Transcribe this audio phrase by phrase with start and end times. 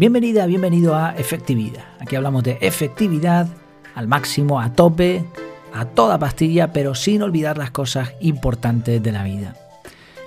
[0.00, 1.84] Bienvenida, bienvenido a Efectividad.
[1.98, 3.46] Aquí hablamos de efectividad
[3.94, 5.26] al máximo, a tope,
[5.74, 9.56] a toda pastilla, pero sin olvidar las cosas importantes de la vida.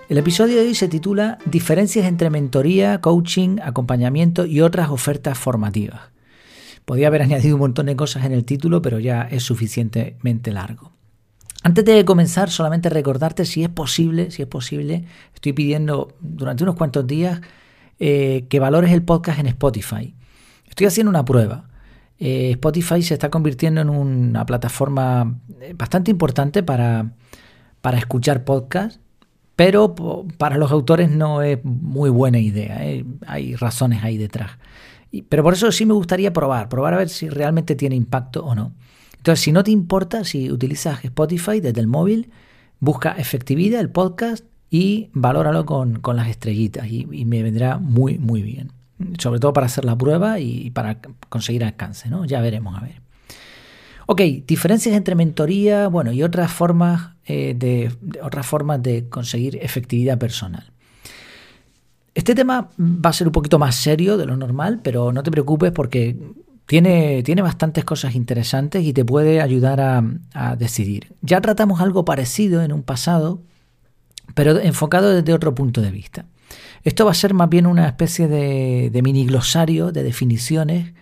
[0.10, 6.02] El episodio de hoy se titula Diferencias entre mentoría, coaching, acompañamiento y otras ofertas formativas.
[6.86, 10.92] Podría haber añadido un montón de cosas en el título, pero ya es suficientemente largo.
[11.64, 16.76] Antes de comenzar, solamente recordarte si es posible, si es posible, estoy pidiendo durante unos
[16.76, 17.42] cuantos días
[18.06, 20.14] eh, que valores el podcast en Spotify.
[20.68, 21.70] Estoy haciendo una prueba.
[22.20, 27.14] Eh, Spotify se está convirtiendo en una plataforma eh, bastante importante para,
[27.80, 29.00] para escuchar podcasts,
[29.56, 29.96] pero
[30.38, 32.78] para los autores no es muy buena idea.
[33.26, 34.52] Hay razones ahí detrás.
[35.30, 38.54] pero por eso sí me gustaría probar, probar a ver si realmente tiene impacto o
[38.54, 38.74] no.
[39.16, 42.32] Entonces, si no te importa, si utilizas Spotify desde el móvil,
[42.82, 44.44] busca efectividad, el podcast,
[44.74, 48.72] y valóralo con, las estrellitas y, me vendrá muy, muy bien.
[49.20, 50.98] Sobre todo para hacer la prueba y para
[51.30, 52.26] conseguir alcance, ¿no?
[52.26, 52.96] Ya veremos, a ver.
[54.08, 60.18] Ok, diferencias entre mentoría, bueno, y otras formas, eh, de, otras formas de conseguir efectividad
[60.18, 60.72] personal.
[62.16, 65.30] Este tema va a ser un poquito más serio de lo normal, pero no te
[65.30, 66.18] preocupes porque
[66.66, 69.80] tiene, tiene bastantes cosas interesantes y te puede ayudar
[70.34, 71.14] a decidir.
[71.22, 73.44] Ya tratamos algo parecido en un pasado
[74.36, 76.26] pero enfocado desde otro punto de vista.
[76.84, 80.94] Esto va a ser más bien una especie de, mini glosario de definiciones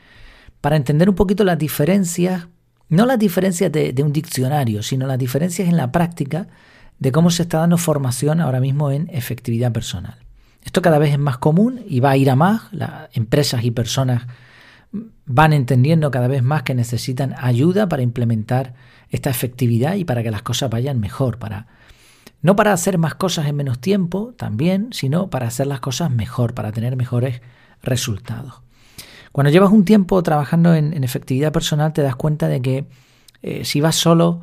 [0.61, 2.47] para entender un poquito las diferencias,
[2.89, 6.47] no las diferencias de, un diccionario, sino las diferencias en la práctica
[6.99, 10.17] de cómo se está dando formación ahora mismo en efectividad personal.
[10.63, 12.71] Esto cada vez es más común y va a ir a más.
[12.71, 14.27] Las empresas y personas
[15.25, 18.75] van entendiendo cada vez más que necesitan ayuda para implementar
[19.09, 21.67] esta efectividad y para que las cosas vayan mejor, para
[22.41, 26.53] no para hacer más cosas en menos tiempo, también, sino para hacer las cosas mejor,
[26.53, 27.41] para tener mejores
[27.83, 28.61] resultados.
[29.31, 32.85] Cuando llevas un tiempo trabajando en, efectividad personal, te das cuenta de que
[33.41, 34.41] eh, si vas solo,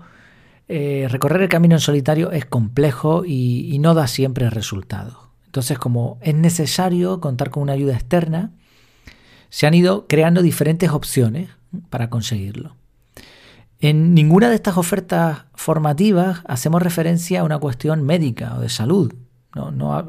[0.69, 5.17] eh, recorrer el camino en solitario es complejo y, y no da siempre resultados.
[5.47, 8.53] Entonces, como es necesario contar con una ayuda externa,
[9.51, 11.51] se han ido creando diferentes opciones
[11.91, 12.77] para conseguirlo.
[13.81, 19.15] En ninguna de estas ofertas formativas hacemos referencia a una cuestión médica o de salud.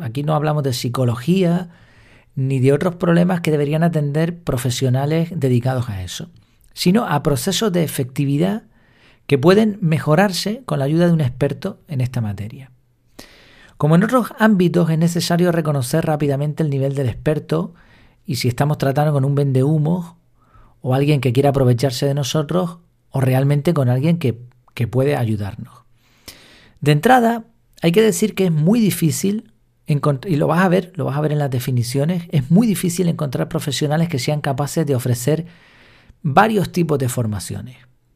[0.02, 1.70] Aquí no hablamos de psicología
[2.36, 6.30] ni de otros problemas que deberían atender profesionales dedicados a eso,
[6.74, 8.64] sino a procesos de efectividad
[9.28, 12.72] que pueden mejorarse con la ayuda de un experto en esta materia.
[13.78, 17.76] Como en otros ámbitos es necesario reconocer rápidamente el nivel del experto
[18.26, 20.16] y si estamos tratando con un vendehumos
[20.82, 22.80] o alguien que quiera aprovecharse de nosotros
[23.12, 24.38] o realmente con alguien que,
[24.90, 25.74] puede ayudarnos.
[26.80, 27.44] De entrada,
[27.82, 29.52] hay que decir que es muy difícil
[29.86, 33.10] y lo vas a ver, lo vas a ver en las definiciones, es muy difícil
[33.10, 35.48] encontrar profesionales que sean capaces de ofrecer
[36.22, 37.76] varios tipos de formaciones.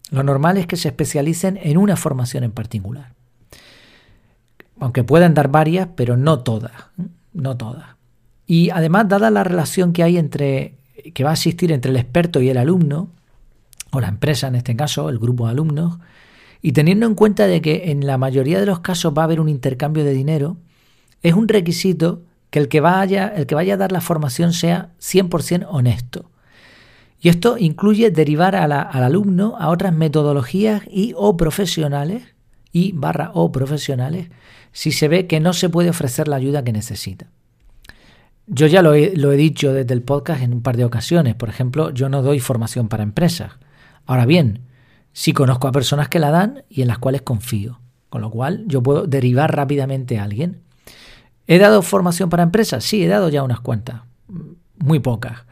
[0.09, 3.13] Lo normal es que se especialicen en una formación en particular.
[4.79, 6.71] Aunque puedan dar varias, pero no todas,
[7.33, 7.97] no todas.
[8.47, 10.77] Y además, dada la relación que hay entre
[11.13, 13.09] que va a existir entre el experto y el alumno,
[13.93, 15.99] o la empresa en este caso, el grupo de alumnos,
[16.61, 19.39] y teniendo en cuenta de que en la mayoría de los casos va a haber
[19.39, 20.57] un intercambio de dinero,
[21.21, 24.91] es un requisito que el que vaya, el que vaya a dar la formación sea
[24.99, 26.29] 100% honesto.
[27.19, 32.23] Y esto incluye derivar al alumno a otras metodologías y o profesionales
[32.71, 34.27] y barra o profesionales
[34.73, 37.27] si se ve que no se puede ofrecer la ayuda que necesita.
[38.47, 41.35] Yo ya lo he, lo he dicho desde el podcast en un par de ocasiones.
[41.35, 43.53] Por ejemplo, yo no doy formación para empresas.
[44.05, 44.61] Ahora bien,
[45.13, 48.65] sí conozco a personas que la dan y en las cuales confío, con lo cual
[48.67, 50.61] yo puedo derivar rápidamente a alguien.
[51.47, 52.83] ¿He dado formación para empresas?
[52.83, 54.01] Sí, he dado ya unas cuantas,
[54.77, 55.43] muy pocas,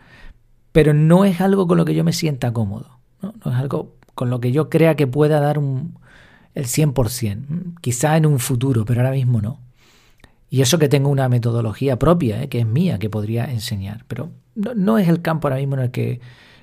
[0.72, 4.30] pero no es algo con lo que yo me sienta cómodo, no, es algo con
[4.30, 5.98] lo que yo crea que pueda dar un,
[6.54, 9.60] el 100%, quizá en un futuro, pero ahora mismo no.
[10.50, 12.50] Y eso que tengo una metodología propia, ¿eh?
[12.50, 15.82] que es mía, que podría enseñar, pero no, no es el campo ahora mismo en
[15.82, 16.20] el que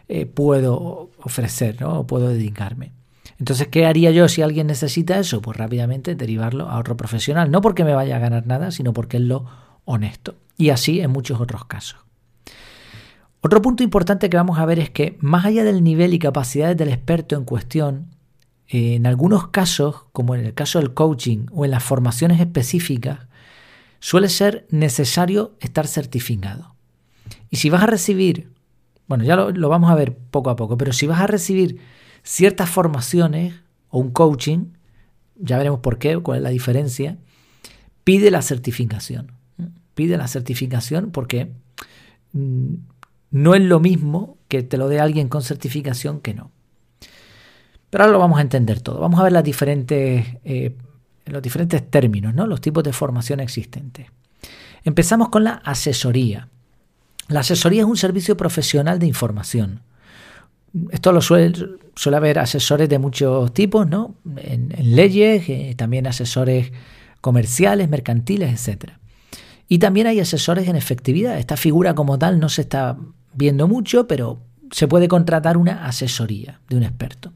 [0.08, 2.00] eh, puedo ofrecer ¿no?
[2.00, 2.92] o puedo dedicarme.
[3.38, 5.40] Entonces, ¿qué haría yo si alguien necesita eso?
[5.40, 9.18] Pues rápidamente derivarlo a otro profesional, no porque me vaya a ganar nada, sino porque
[9.18, 9.46] es lo
[9.84, 10.34] honesto.
[10.56, 12.00] Y así en muchos otros casos.
[13.40, 16.76] Otro punto importante que vamos a ver es que más allá del nivel y capacidades
[16.76, 18.08] del experto en cuestión,
[18.66, 23.20] en algunos casos, como en el caso del coaching o en las formaciones específicas,
[24.00, 26.74] suele ser necesario estar certificado.
[27.50, 28.50] Y si vas a recibir
[29.08, 31.80] bueno, ya lo, vamos a ver poco a poco, pero si vas a recibir
[32.22, 33.54] ciertas formaciones
[33.88, 34.66] o un coaching,
[35.36, 37.16] ya veremos por qué, cuál es la diferencia,
[38.04, 39.32] pide la certificación.
[39.94, 41.50] Pide la certificación porque
[42.32, 42.74] mm,
[43.30, 46.52] no es lo mismo que te lo dé alguien con certificación que no.
[47.90, 49.00] Pero ahora lo vamos a entender todo.
[49.00, 50.76] Vamos a ver eh,
[51.26, 52.46] los diferentes términos, ¿no?
[52.46, 54.06] los tipos de formación existentes.
[54.84, 56.48] Empezamos con la asesoría.
[57.28, 59.82] La asesoría es un servicio profesional de información.
[60.90, 61.52] Esto lo suele,
[61.94, 64.14] suele haber asesores de muchos tipos, ¿no?
[64.36, 66.72] En, leyes, eh, también asesores
[67.20, 68.92] comerciales, mercantiles, etc.
[69.68, 71.38] Y también hay asesores en efectividad.
[71.38, 72.96] Esta figura como tal no se está
[73.34, 74.40] viendo mucho, pero
[74.70, 77.32] se puede contratar una asesoría de un experto.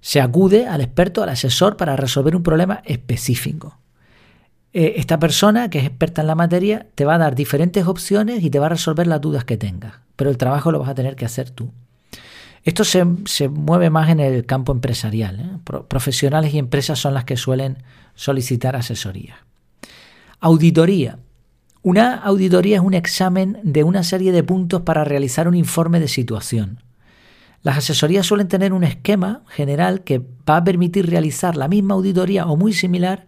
[0.00, 3.78] Se acude al experto, al asesor, para resolver un problema específico.
[4.74, 8.42] Eh, esta persona, que es experta en la materia, te va a dar diferentes opciones
[8.42, 10.94] y te va a resolver las dudas que tengas, pero el trabajo lo vas a
[10.96, 11.70] tener que hacer tú.
[12.64, 13.04] Esto se,
[13.48, 15.40] mueve más en el campo empresarial.
[15.40, 15.82] ¿eh?
[15.86, 17.78] profesionales y empresas son las que suelen
[18.16, 19.36] solicitar asesoría.
[20.40, 21.18] Auditoría.
[21.82, 26.08] Una auditoría es un examen de una serie de puntos para realizar un informe de
[26.08, 26.82] situación.
[27.62, 32.46] Las asesorías suelen tener un esquema general que va a permitir realizar la misma auditoría
[32.46, 33.26] o muy similar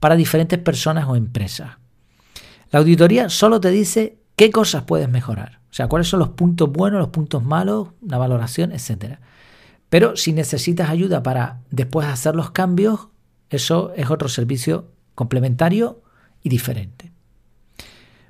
[0.00, 1.78] para diferentes personas o empresas.
[2.70, 5.60] La auditoría solo te dice qué cosas puedes mejorar.
[5.70, 9.18] O sea, cuáles son los puntos buenos, los puntos malos, la valoración, etc.
[9.88, 13.08] Pero si necesitas ayuda para después hacer los cambios,
[13.50, 16.02] eso es otro servicio complementario
[16.42, 17.12] y diferente.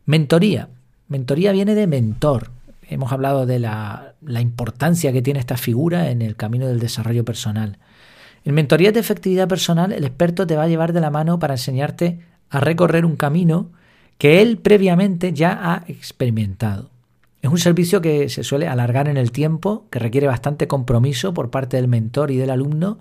[0.04, 0.68] Mentoría.
[1.08, 2.50] Mentoría viene de mentor.
[2.88, 7.24] Hemos hablado de la, la importancia que tiene esta figura en el camino del desarrollo
[7.24, 7.78] personal.
[8.46, 11.54] En mentoría de efectividad personal, el experto te va a llevar de la mano para
[11.54, 13.72] enseñarte a recorrer un camino
[14.18, 16.90] que él previamente ya ha experimentado.
[17.42, 21.50] Es un servicio que se suele alargar en el tiempo, que requiere bastante compromiso por
[21.50, 23.00] parte del mentor y del alumno.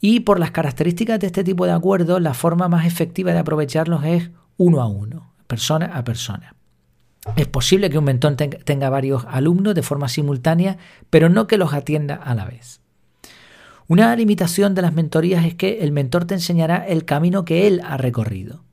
[0.00, 4.04] Y por las características de este tipo de acuerdos, la forma más efectiva de aprovecharlos
[4.04, 6.56] es uno a uno, persona a persona.
[7.36, 10.76] Es posible que un mentor tenga varios alumnos de forma simultánea,
[11.08, 12.80] pero no que los atienda a la vez.
[13.88, 17.80] Una limitación de las mentorías es que el mentor te enseñará el camino que él
[17.84, 18.64] ha recorrido.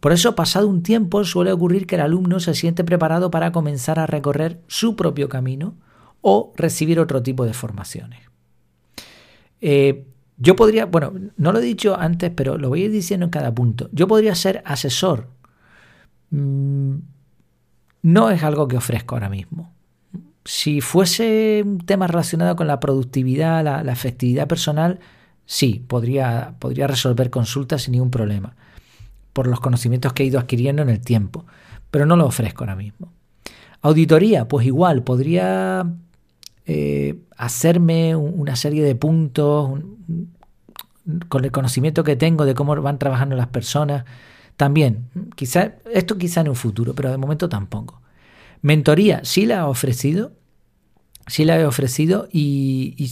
[0.00, 3.98] Por eso, pasado un tiempo, suele ocurrir que el alumno se siente preparado para comenzar
[3.98, 5.74] a recorrer su propio camino
[6.20, 8.20] o recibir otro tipo de formaciones.
[9.60, 10.06] Eh,
[10.36, 13.30] yo podría, bueno, no lo he dicho antes, pero lo voy a ir diciendo en
[13.30, 13.88] cada punto.
[13.92, 15.28] Yo podría ser asesor.
[16.30, 16.96] Mm,
[18.02, 19.74] no es algo que ofrezco ahora mismo.
[20.48, 24.98] Si fuese un tema relacionado con la productividad, la, la efectividad personal,
[25.44, 28.56] sí, podría, podría resolver consultas sin ningún problema
[29.34, 31.44] por los conocimientos que he ido adquiriendo en el tiempo,
[31.90, 33.12] pero no lo ofrezco ahora mismo.
[33.82, 35.84] Auditoría, pues igual, podría
[36.64, 39.80] eh, hacerme una serie de puntos
[41.28, 44.06] con el conocimiento que tengo de cómo van trabajando las personas.
[44.56, 47.97] También, quizá, esto quizá en un futuro, pero de momento tampoco.
[48.62, 50.32] Mentoría, sí la he ofrecido,
[51.26, 53.10] sí la he ofrecido y,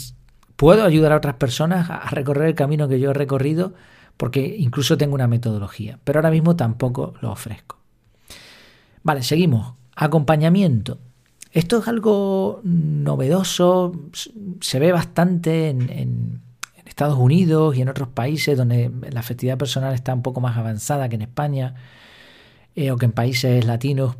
[0.56, 3.75] puedo ayudar a otras personas a recorrer el camino que yo he recorrido
[4.16, 7.78] porque incluso tengo una metodología, pero ahora mismo tampoco lo ofrezco.
[9.02, 9.75] Vale, seguimos.
[9.94, 10.98] Acompañamiento.
[11.52, 13.93] Esto es algo novedoso,
[14.60, 16.43] se ve bastante en,
[16.84, 21.10] Estados Unidos y en otros países donde la afectividad personal está un poco más avanzada
[21.10, 21.74] que en España
[22.74, 24.17] eh, o que en países latinos.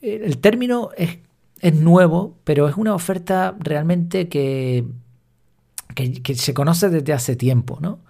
[0.00, 1.18] El término es,
[1.60, 4.86] es, nuevo, pero es una oferta realmente que,
[5.94, 8.00] que, que se conoce desde hace tiempo, ¿no?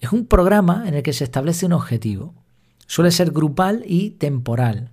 [0.00, 2.34] Es un programa en el que se establece un objetivo.
[2.86, 4.90] Suele ser grupal y temporal.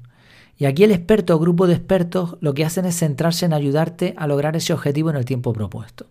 [0.57, 4.13] Y aquí el experto o grupo de expertos lo que hacen es centrarse en ayudarte
[4.17, 6.05] a lograr ese objetivo en el tiempo propuesto.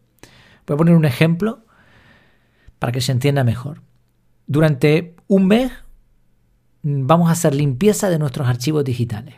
[0.66, 1.64] Voy a poner un ejemplo
[2.78, 3.80] para que se entienda mejor.
[4.46, 5.72] Durante un mes
[6.82, 9.36] mm, vamos a hacer limpieza de nuestros archivos digitales.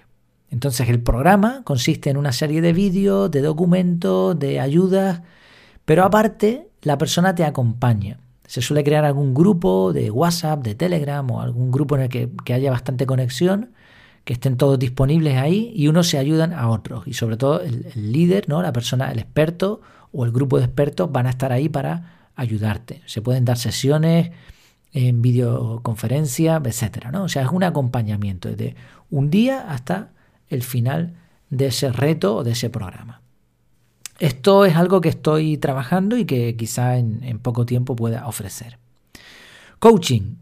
[0.50, 5.22] Entonces el programa consiste en una serie de vídeos, de documentos, de ayudas,
[5.84, 8.18] pero aparte la persona te acompaña.
[8.46, 12.52] Se suele crear algún grupo de WhatsApp, de Telegram o algún grupo en el que,
[12.52, 13.72] haya bastante conexión,
[14.24, 17.06] que estén todos disponibles ahí y unos se ayudan a otros.
[17.06, 18.62] Y sobre todo el, líder, ¿no?
[18.62, 19.80] la persona, el experto
[20.12, 23.02] o el grupo de expertos van a estar ahí para ayudarte.
[23.06, 24.30] Se pueden dar sesiones
[24.92, 27.24] en videoconferencia, etcétera, ¿no?
[27.24, 28.76] O sea, es un acompañamiento desde
[29.10, 30.10] un día hasta
[30.48, 31.14] el final
[31.50, 33.20] de ese reto o de ese programa.
[34.18, 38.78] Esto es algo que estoy trabajando y que quizá en, poco tiempo pueda ofrecer.
[39.80, 40.36] Coaching.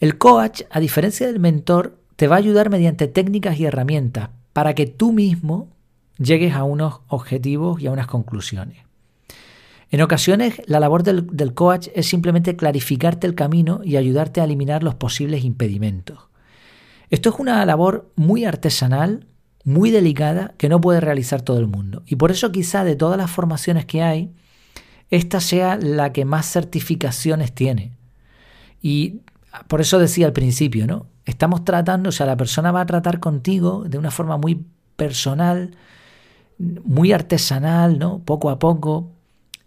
[0.00, 4.74] El coach, a diferencia del mentor, te va a ayudar mediante técnicas y herramientas para
[4.74, 5.68] que tú mismo
[6.18, 8.78] llegues a unos objetivos y a unas conclusiones.
[9.90, 14.82] En ocasiones, la labor del, coach es simplemente clarificarte el camino y ayudarte a eliminar
[14.82, 16.27] los posibles impedimentos.
[17.10, 19.26] Esto es una labor muy artesanal
[19.68, 22.02] muy delicada que no puede realizar todo el mundo.
[22.06, 24.32] Y por eso quizá de todas las formaciones que hay,
[25.10, 27.92] esta sea la que más certificaciones tiene.
[28.80, 29.20] Y
[29.68, 31.06] por eso decía al principio, ¿no?
[31.26, 34.64] Estamos tratando, o sea, la persona va a tratar contigo de una forma muy
[34.96, 35.76] personal,
[36.58, 38.20] muy artesanal, ¿no?
[38.24, 39.10] Poco a poco.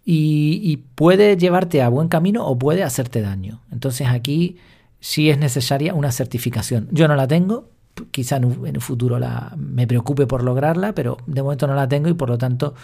[0.04, 3.60] Y, puede llevarte a buen camino o puede hacerte daño.
[3.70, 4.56] Entonces aquí
[5.02, 6.88] sí es necesaria una certificación.
[6.92, 7.68] Yo no la tengo,
[8.12, 9.18] quizá en un, futuro
[9.56, 12.74] me preocupe por lograrla, pero de momento no la tengo y por lo tanto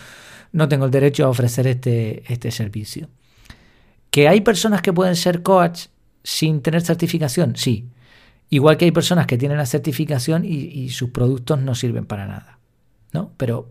[0.53, 3.09] no tengo el derecho a ofrecer este, este servicio.
[4.11, 5.87] ¿Que hay personas que pueden ser coach
[6.25, 7.55] sin tener certificación?
[7.55, 7.89] Sí.
[8.51, 12.59] Igual que hay personas que tienen la certificación y, sus productos no sirven para nada.
[13.13, 13.31] ¿no?
[13.37, 13.69] Pero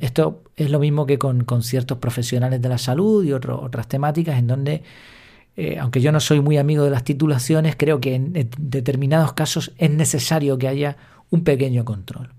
[0.00, 4.48] esto es lo mismo que con, ciertos profesionales de la salud y otras temáticas en
[4.48, 4.82] donde,
[5.56, 9.72] eh, aunque yo no soy muy amigo de las titulaciones, creo que en determinados casos
[9.78, 10.96] es necesario que haya
[11.30, 12.30] un pequeño control.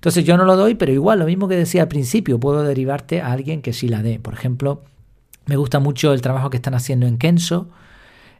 [0.00, 3.20] Entonces yo no lo doy, pero igual, lo mismo que decía al principio, puedo derivarte
[3.20, 4.18] a alguien que sí la dé.
[4.18, 4.82] Por ejemplo,
[5.44, 7.68] me gusta mucho el trabajo que están haciendo en Kenso.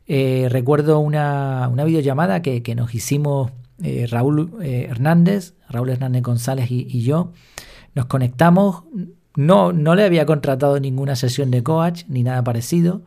[0.07, 3.53] Eh, recuerdo una, videollamada que, nos hicimos
[3.83, 7.33] eh, Raúl eh, Hernández, Raúl Hernández González y, yo.
[7.95, 8.85] Nos conectamos.
[9.37, 13.03] No, no le había contratado ninguna sesión de coach ni nada parecido.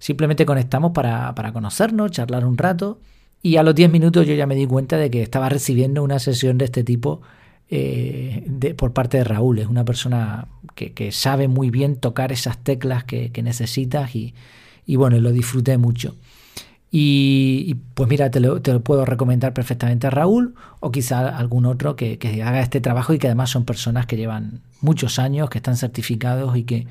[0.00, 2.98] Simplemente conectamos para, para conocernos, charlar un rato.
[3.42, 6.18] Y a los 10 minutos yo ya me di cuenta de que estaba recibiendo una
[6.18, 7.20] sesión de este tipo
[7.68, 9.58] eh, de, por parte de Raúl.
[9.58, 14.34] Es una persona que, sabe muy bien tocar esas teclas que, necesitas y,
[14.96, 16.16] bueno, lo disfruté mucho.
[16.90, 22.18] Y, pues mira, te lo, puedo recomendar perfectamente a Raúl o quizá algún otro que,
[22.42, 26.56] haga este trabajo y que además son personas que llevan muchos años, que están certificados
[26.56, 26.86] y que,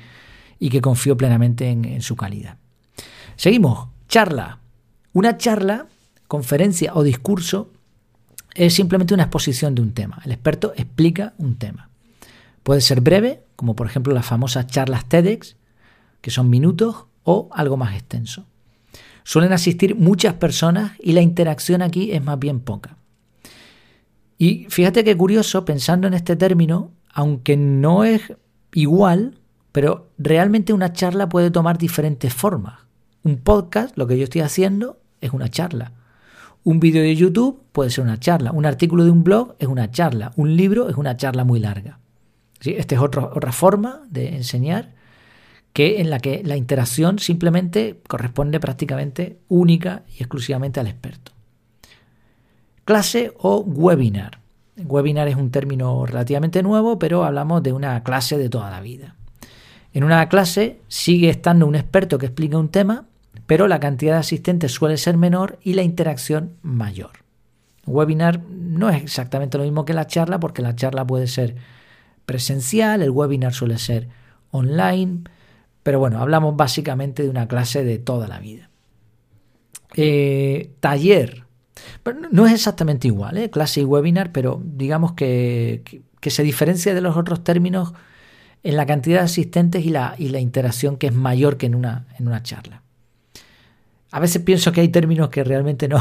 [0.60, 2.59] y que confío plenamente en su calidad.
[3.40, 4.58] Seguimos, charla.
[5.14, 5.86] Una charla,
[6.28, 7.70] conferencia o discurso
[8.54, 10.20] es simplemente una exposición de un tema.
[10.26, 11.88] El experto explica un tema.
[12.62, 15.56] Puede ser breve, como por ejemplo las famosas charlas TEDx,
[16.20, 18.44] que son minutos, o algo más extenso.
[19.24, 22.98] Suelen asistir muchas personas y la interacción aquí es más bien poca.
[24.36, 28.20] Y fíjate qué curioso, pensando en este término, aunque no es
[28.74, 29.38] igual,
[29.72, 32.89] pero realmente una charla puede tomar diferentes formas.
[33.22, 35.92] Un podcast, lo que yo estoy haciendo, es una charla.
[36.64, 39.90] Un vídeo de YouTube puede ser una charla, un artículo de un blog es una
[39.90, 41.98] charla, un libro es una charla muy larga.
[42.60, 44.94] Esta es otra forma de enseñar
[45.72, 51.32] que en la que la interacción simplemente corresponde prácticamente única y exclusivamente al experto.
[52.84, 54.40] Clase o webinar.
[54.76, 59.16] Webinar es un término relativamente nuevo, pero hablamos de una clase de toda la vida.
[59.92, 63.06] En una clase sigue estando un experto que explica un tema,
[63.50, 67.24] pero la cantidad de asistentes suele ser menor y la interacción mayor.
[67.84, 71.56] webinar no es exactamente lo mismo que la charla, porque la charla puede ser
[72.26, 74.08] presencial, el webinar suele ser
[74.52, 75.24] online,
[75.82, 78.70] pero bueno, hablamos básicamente de una clase de toda la vida.
[79.96, 81.42] Eh, taller.
[82.30, 83.50] No es exactamente igual, ¿eh?
[83.50, 85.82] clase y webinar, pero digamos que,
[86.22, 87.94] se diferencia de los otros términos
[88.62, 91.74] en la cantidad de asistentes y la, y la interacción que es mayor que en
[91.74, 92.84] una, en una charla.
[94.10, 95.98] A veces pienso que hay términos que realmente no,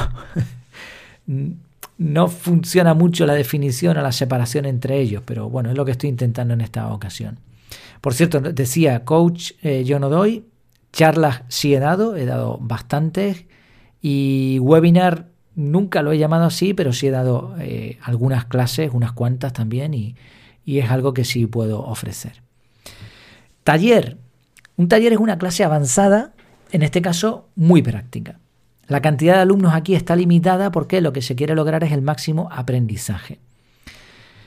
[1.98, 5.92] no funciona mucho la definición o la separación entre ellos, pero bueno, es lo que
[5.92, 7.40] estoy intentando en esta ocasión.
[8.02, 10.46] Por cierto, decía, coach eh, yo no doy,
[10.94, 13.46] charlas sí he dado, he dado bastantes,
[14.02, 19.12] y webinar nunca lo he llamado así, pero sí he dado eh, algunas clases, unas
[19.12, 20.16] cuantas también, y,
[20.66, 22.42] y es algo que sí puedo ofrecer.
[23.64, 24.18] Taller.
[24.78, 26.32] Un taller es una clase avanzada
[26.72, 28.40] en este caso muy práctica.
[28.88, 32.02] La cantidad de alumnos aquí está limitada porque lo que se quiere lograr es el
[32.02, 33.40] máximo aprendizaje.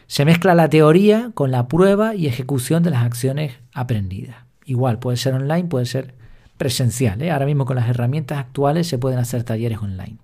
[0.09, 4.37] Se mezcla la teoría con la prueba y ejecución de las acciones aprendidas.
[4.65, 6.15] Igual, puede ser online, puede ser
[6.57, 7.23] presencial.
[7.23, 7.31] ¿eh?
[7.31, 10.19] Ahora mismo con las herramientas actuales se pueden hacer talleres online.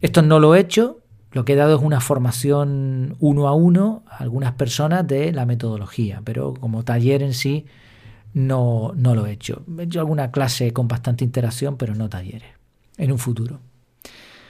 [0.00, 0.98] Esto no lo he hecho,
[1.34, 5.46] lo que he dado es una formación uno a uno a algunas personas de la
[5.46, 7.66] metodología, pero como taller en sí
[8.34, 9.64] no, no lo he hecho.
[9.78, 12.50] He hecho alguna clase con bastante interacción, pero no talleres
[12.98, 13.60] en un futuro.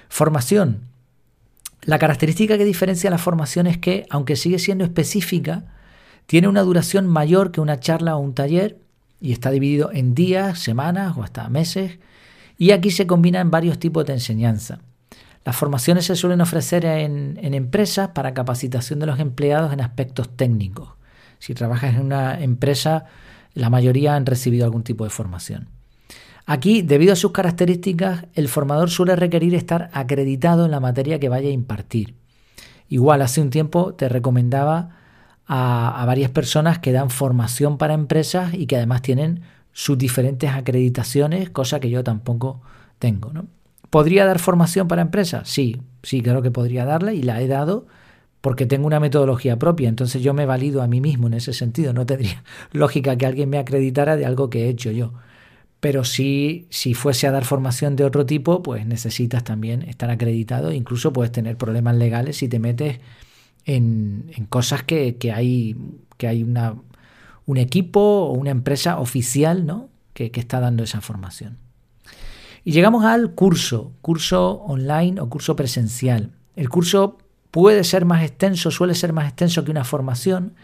[0.08, 0.80] Formación.
[1.82, 5.66] La característica que diferencia la formación es que, aunque sigue siendo específica,
[6.26, 8.78] tiene una duración mayor que una charla o un taller
[9.20, 11.98] y está dividido en días, semanas o hasta meses.
[12.56, 14.80] Y aquí se combinan varios tipos de enseñanza.
[15.44, 20.34] Las formaciones se suelen ofrecer en, en empresas para capacitación de los empleados en aspectos
[20.34, 20.88] técnicos.
[21.38, 23.04] Si trabajas en una empresa
[23.54, 25.68] la mayoría han recibido algún tipo de formación.
[26.46, 31.30] Aquí, debido a sus características, el formador suele requerir estar acreditado en la materia que
[31.30, 32.14] vaya a impartir.
[32.88, 34.90] Igual hace un tiempo te recomendaba
[35.46, 39.42] a, varias personas que dan formación para empresas y que además tienen
[39.72, 42.60] sus diferentes acreditaciones, cosa que yo tampoco
[42.98, 43.32] tengo.
[43.32, 43.46] ¿no?
[43.90, 45.48] ¿Podría dar formación para empresas?
[45.48, 47.86] Sí, sí, creo que podría darla y la he dado
[48.44, 51.94] porque tengo una metodología propia, entonces yo me valido a mí mismo en ese sentido.
[51.94, 55.14] No tendría lógica que alguien me acreditara de algo que he hecho yo.
[55.80, 60.72] Pero si, si fuese a dar formación de otro tipo, pues necesitas también estar acreditado.
[60.72, 63.00] Incluso puedes tener problemas legales si te metes
[63.64, 65.74] en, cosas que, hay,
[66.18, 66.74] que hay una,
[67.46, 69.88] un equipo o una empresa oficial ¿no?
[70.12, 71.56] que, que está dando esa formación.
[72.62, 76.32] Y llegamos al curso, curso online o curso presencial.
[76.56, 77.16] El curso
[77.54, 80.54] puede ser más extenso, suele ser más extenso que una formación.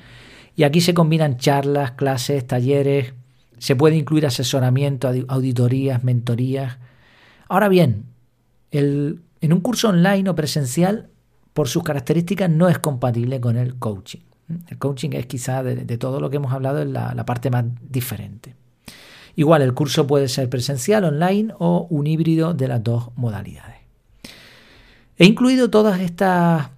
[0.56, 3.14] Y aquí se combinan charlas, clases, talleres,
[3.59, 6.78] se puede incluir asesoramiento, auditorías, mentorías.
[7.49, 8.06] Ahora bien,
[8.73, 11.11] el, en un curso online o presencial
[11.52, 14.23] por sus características no es compatible con el coaching.
[14.66, 18.56] El coaching es quizá de, todo lo que hemos hablado en la, parte más diferente.
[19.37, 23.76] Igual, el curso puede ser presencial, online o un híbrido de las dos modalidades.
[25.18, 26.70] He incluido todas estas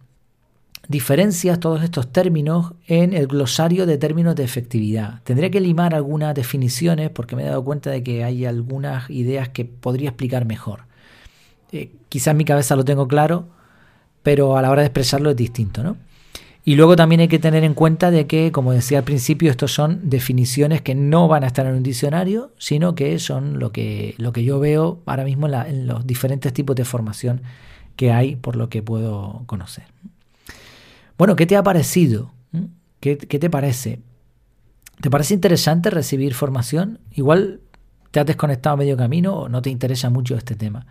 [0.93, 5.21] diferencias, todos estos términos en el glosario de términos de efectividad.
[5.25, 9.49] Tendría que limar algunas definiciones porque me he dado cuenta de que hay algunas ideas
[9.49, 10.83] que podría explicar mejor.
[11.73, 13.49] Eh, quizás mi cabeza lo tengo claro,
[14.23, 15.97] pero a la hora de expresarlo es distinto, ¿no?
[16.65, 19.73] Y luego también hay que tener en cuenta de que, como decía al principio, estos
[19.73, 24.15] son definiciones que no van a estar en un diccionario, sino que son lo que,
[24.19, 27.43] lo que yo veo ahora mismo en, los diferentes tipos de formación
[27.97, 29.85] que hay, por lo que puedo conocer.
[31.19, 32.33] Bueno, ¿qué te ha parecido?
[32.53, 32.65] ¿Mm?
[33.01, 34.01] ¿Qué, ¿Qué, te parece?
[35.01, 37.01] ¿Te parece interesante recibir formación?
[37.13, 37.61] Igual
[38.11, 40.87] te has desconectado a medio camino o no te interesa mucho este tema.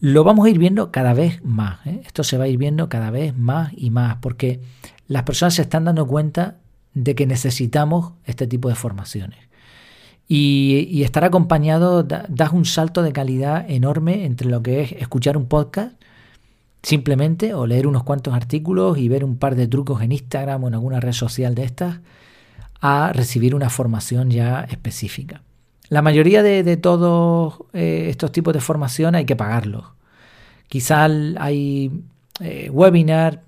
[0.00, 1.86] Lo vamos a ir viendo cada vez más.
[1.86, 2.02] ¿eh?
[2.04, 4.60] Esto se va a ir viendo cada vez más y más porque
[5.06, 6.56] las personas se están dando cuenta
[6.94, 9.38] de que necesitamos este tipo de formaciones.
[10.26, 15.46] Y, estar acompañado da, un salto de calidad enorme entre lo que es escuchar un
[15.46, 15.92] podcast
[16.84, 20.68] simplemente o leer unos cuantos artículos y ver un par de trucos en Instagram o
[20.68, 22.00] en alguna red social de estas
[22.80, 25.42] a recibir una formación ya específica.
[25.88, 29.86] La mayoría de, todos eh, estos tipos de formación hay que pagarlos.
[30.68, 32.02] Quizás hay
[32.40, 33.38] eh, webinars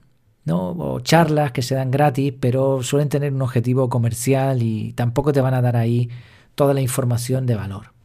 [0.45, 0.71] ¿no?
[0.71, 5.41] o charlas que se dan gratis, pero suelen tener un objetivo comercial y tampoco te
[5.43, 6.09] van a dar ahí
[6.55, 7.96] toda la información de valor.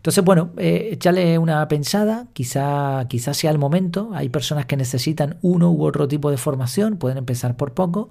[0.00, 4.12] Entonces, bueno, eh, échale una pensada, quizá, quizá sea el momento.
[4.14, 8.08] Hay personas que necesitan uno u otro tipo de formación, pueden empezar por poco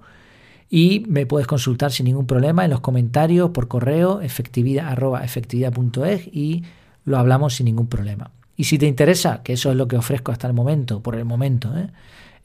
[0.69, 6.63] y me puedes consultar sin ningún problema en los comentarios por correo efectividad.efectividad.es y
[7.05, 8.29] lo hablamos sin ningún problema.
[8.55, 11.25] Y si te interesa, que eso es lo que ofrezco hasta el momento, por el
[11.25, 11.89] momento, ¿eh?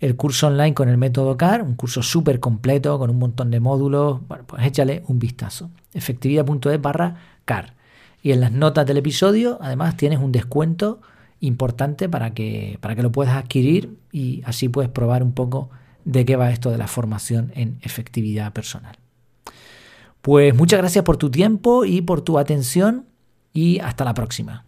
[0.01, 3.61] el curso online con el método CAR, un curso súper completo con un montón de
[3.61, 5.69] módulos, bueno, pues échale un vistazo.
[5.93, 7.75] efectividad.es barra CAR.
[8.25, 11.03] Y en las notas del episodio, además, tienes un descuento
[11.41, 15.69] importante para que, para que lo puedas adquirir y así puedes probar un poco
[16.07, 18.97] de qué va esto de la formación en efectividad personal.
[20.23, 23.05] Pues muchas gracias por tu tiempo y por tu atención
[23.53, 24.65] y hasta la próxima.